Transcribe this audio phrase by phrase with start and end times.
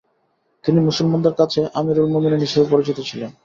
[0.63, 3.31] তিনি মুসলমানদের কাছে আমিরুল মোমেনীন হিসেবে পরিচিত ছিলেন।